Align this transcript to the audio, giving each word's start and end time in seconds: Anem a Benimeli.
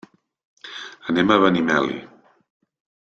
Anem 1.13 1.35
a 1.35 1.37
Benimeli. 1.43 2.01